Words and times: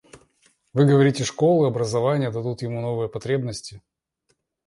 Вы 0.73 0.87
говорите, 0.87 1.23
школы, 1.23 1.67
образование 1.67 2.31
дадут 2.31 2.63
ему 2.63 2.81
новые 2.81 3.07
потребности. 3.07 3.83